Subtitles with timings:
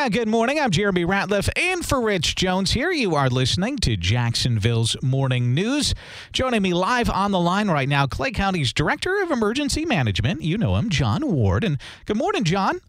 [0.00, 0.58] Uh, good morning.
[0.58, 2.90] I'm Jeremy Ratliff in for Rich Jones here.
[2.90, 5.94] You are listening to Jacksonville's Morning News.
[6.32, 10.40] Joining me live on the line right now, Clay County's Director of Emergency Management.
[10.40, 11.64] You know him, John Ward.
[11.64, 12.80] And good morning, John.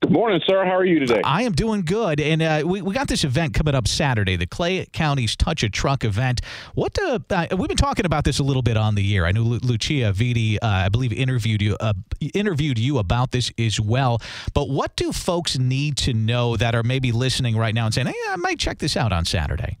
[0.00, 0.64] Good morning, sir.
[0.64, 1.20] How are you today?
[1.24, 2.20] I am doing good.
[2.20, 5.70] And uh, we, we got this event coming up Saturday, the Clay County's Touch a
[5.70, 6.40] Truck event.
[6.74, 9.24] What uh, uh, We've been talking about this a little bit on the year.
[9.24, 11.94] I know Lu- Lucia Vitti, uh, I believe, interviewed you, uh,
[12.34, 14.20] interviewed you about this as well.
[14.54, 18.08] But what do folks need to know that are maybe listening right now and saying,
[18.08, 19.78] hey, I might check this out on Saturday?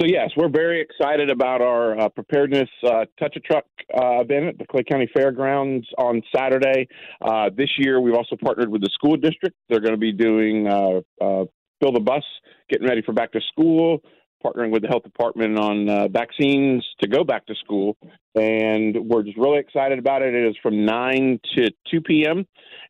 [0.00, 4.46] So yes, we're very excited about our uh, preparedness uh, touch a truck uh, event
[4.46, 6.88] at the Clay County Fairgrounds on Saturday.
[7.20, 9.56] Uh, this year, we've also partnered with the school district.
[9.68, 11.44] They're going to be doing uh, uh,
[11.80, 12.22] fill the bus,
[12.70, 14.00] getting ready for back to school.
[14.42, 17.98] Partnering with the health department on vaccines to go back to school,
[18.34, 20.34] and we're just really excited about it.
[20.34, 22.46] It is from nine to two p.m.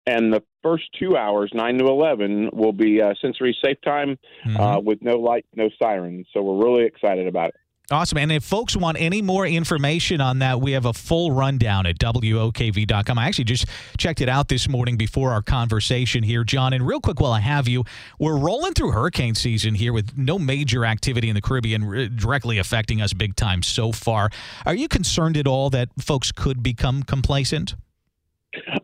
[0.07, 4.61] and the first two hours, nine to eleven, will be uh, sensory safe time mm-hmm.
[4.61, 6.27] uh, with no light, no sirens.
[6.33, 7.55] So we're really excited about it.
[7.93, 8.19] Awesome.
[8.19, 11.99] And if folks want any more information on that, we have a full rundown at
[11.99, 13.19] WOKV.com.
[13.19, 13.67] I actually just
[13.99, 16.73] checked it out this morning before our conversation here, John.
[16.73, 17.83] And real quick, while I have you,
[18.21, 23.03] we're rolling through hurricane season here with no major activity in the Caribbean directly affecting
[23.03, 24.31] us big time so far.
[24.65, 27.75] Are you concerned at all that folks could become complacent?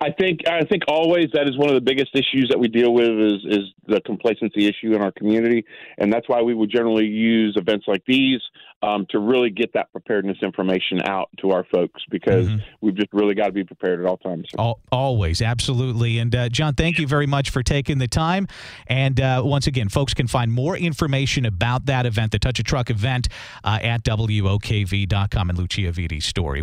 [0.00, 2.92] I think I think always that is one of the biggest issues that we deal
[2.92, 5.64] with is is the complacency issue in our community,
[5.98, 8.40] and that's why we would generally use events like these
[8.82, 12.62] um, to really get that preparedness information out to our folks because mm-hmm.
[12.80, 14.46] we've just really got to be prepared at all times.
[14.58, 16.18] All, always, absolutely.
[16.18, 18.46] And uh, John, thank you very much for taking the time.
[18.86, 22.62] And uh, once again, folks can find more information about that event, the Touch a
[22.62, 23.28] Truck event,
[23.64, 26.60] uh, at WOKV.com and Lucia Vitti's story.